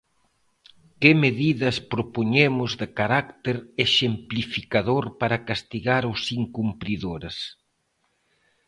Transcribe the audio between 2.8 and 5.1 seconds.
de carácter exemplificador